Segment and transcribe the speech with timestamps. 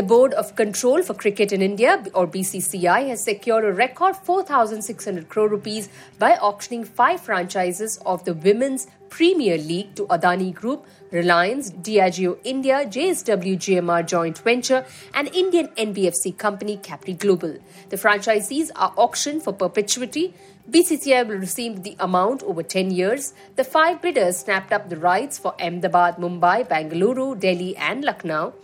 [0.00, 5.28] The Board of Control for Cricket in India, or BCCI, has secured a record 4,600
[5.28, 11.70] crore rupees by auctioning five franchises of the Women's Premier League to Adani Group, Reliance,
[11.70, 17.58] Diageo India, JSW GMR joint venture, and Indian NBFC company Capri Global.
[17.90, 20.32] The franchisees are auctioned for perpetuity.
[20.70, 23.34] BCCI will receive the amount over 10 years.
[23.56, 28.54] The five bidders snapped up the rights for Ahmedabad, Mumbai, Bangalore, Delhi, and Lucknow.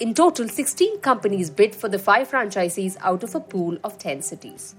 [0.00, 4.22] In total, 16 companies bid for the five franchisees out of a pool of 10
[4.22, 4.74] cities.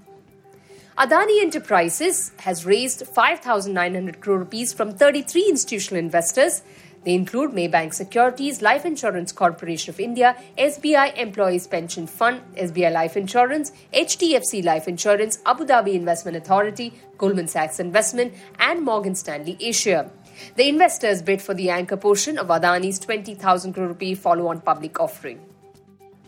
[0.98, 6.62] Adani Enterprises has raised 5,900 crore rupees from 33 institutional investors.
[7.04, 13.16] They include Maybank Securities, Life Insurance Corporation of India, SBI Employees Pension Fund, SBI Life
[13.16, 20.10] Insurance, HDFC Life Insurance, Abu Dhabi Investment Authority, Goldman Sachs Investment, and Morgan Stanley Asia.
[20.56, 25.40] The investors bid for the anchor portion of Adani's 20,000 crore rupee follow-on public offering.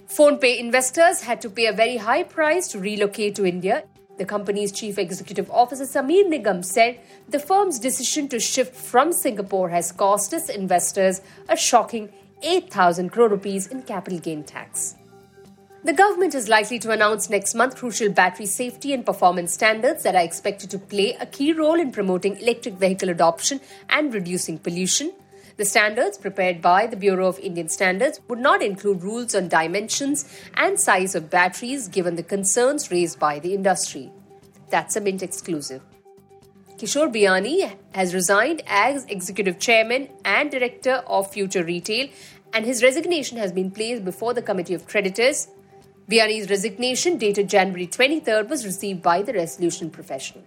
[0.09, 3.85] PhonePe investors had to pay a very high price to relocate to India.
[4.17, 6.99] The company's chief executive officer Sameer Nigam said
[7.29, 12.09] the firm's decision to shift from Singapore has cost its investors a shocking
[12.43, 14.97] 8,000 crore rupees in capital gain tax.
[15.89, 20.15] The government is likely to announce next month crucial battery safety and performance standards that
[20.15, 23.59] are expected to play a key role in promoting electric vehicle adoption
[23.89, 25.15] and reducing pollution.
[25.57, 30.29] The standards prepared by the Bureau of Indian Standards would not include rules on dimensions
[30.53, 34.13] and size of batteries given the concerns raised by the industry.
[34.69, 35.81] That's a Mint exclusive.
[36.77, 42.11] Kishore Biyani has resigned as executive chairman and director of Future Retail,
[42.53, 45.49] and his resignation has been placed before the Committee of Creditors.
[46.11, 50.43] Biyani's resignation, dated January 23rd, was received by the resolution professional.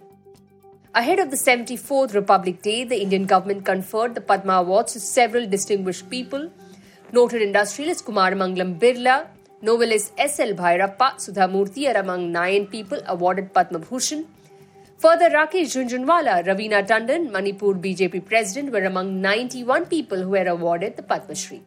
[0.92, 5.46] Ahead of the 74th Republic Day, the Indian government conferred the Padma Awards to several
[5.46, 6.50] distinguished people.
[7.12, 9.28] Noted industrialist Kumar Mangalam Birla,
[9.60, 10.54] novelist S.L.
[10.54, 14.26] Bhairappa, Sudha Murty are among nine people awarded Padma Bhushan.
[14.98, 20.96] Further, Rakesh Jhunjhunwala, Raveena Tandon, Manipur BJP president were among 91 people who were awarded
[20.96, 21.62] the Padma Shri.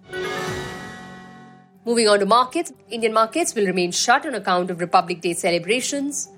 [1.88, 6.29] Moving on to markets, Indian markets will remain shut on account of Republic Day celebrations.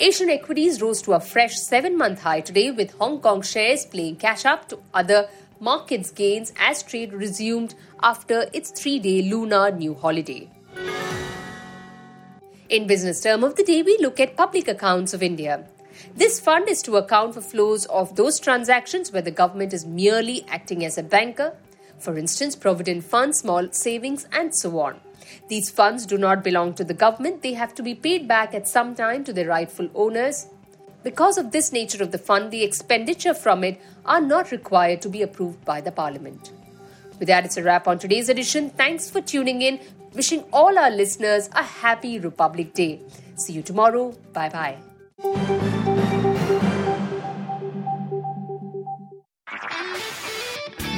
[0.00, 4.16] Asian equities rose to a fresh seven month high today, with Hong Kong shares playing
[4.16, 5.28] catch up to other
[5.60, 10.50] markets' gains as trade resumed after its three day lunar new holiday.
[12.68, 15.68] In business term of the day, we look at public accounts of India.
[16.16, 20.44] This fund is to account for flows of those transactions where the government is merely
[20.48, 21.54] acting as a banker,
[22.00, 25.00] for instance, provident funds, small savings, and so on.
[25.48, 28.68] These funds do not belong to the government, they have to be paid back at
[28.68, 30.46] some time to their rightful owners.
[31.02, 35.08] Because of this nature of the fund, the expenditure from it are not required to
[35.08, 36.52] be approved by the Parliament.
[37.18, 38.70] With that, it's a wrap on today's edition.
[38.70, 39.80] Thanks for tuning in.
[40.14, 43.00] Wishing all our listeners a happy Republic Day.
[43.36, 44.12] See you tomorrow.
[44.32, 45.79] Bye bye.